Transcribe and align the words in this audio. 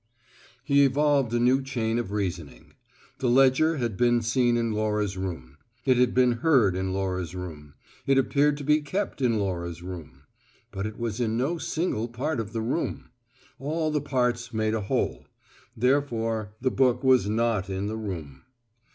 He 0.63 0.83
evolved 0.83 1.31
a 1.31 1.39
new 1.39 1.61
chain 1.61 1.99
of 1.99 2.11
reasoning. 2.11 2.73
The 3.19 3.29
ledger 3.29 3.77
had 3.77 3.97
been 3.97 4.23
seen 4.23 4.57
in 4.57 4.71
Laura's 4.71 5.15
room; 5.15 5.57
it 5.85 5.97
had 5.97 6.15
been 6.15 6.31
heard 6.41 6.75
in 6.75 6.91
her 6.91 7.21
room; 7.35 7.75
it 8.07 8.17
appeared 8.17 8.57
to 8.57 8.63
be 8.63 8.81
kept 8.81 9.21
in 9.21 9.33
her 9.33 9.69
room. 9.83 10.23
But 10.71 10.87
it 10.87 10.97
was 10.97 11.19
in 11.19 11.37
no 11.37 11.59
single 11.59 12.07
part 12.07 12.39
of 12.39 12.51
the 12.51 12.61
room. 12.61 13.11
All 13.59 13.91
the 13.91 14.01
parts 14.01 14.51
make 14.51 14.73
a 14.73 14.81
whole. 14.81 15.27
Therefore, 15.77 16.55
the 16.59 16.71
book 16.71 17.03
was 17.03 17.29
not 17.29 17.69
in 17.69 17.85
the 17.85 17.95
room. 17.97 18.41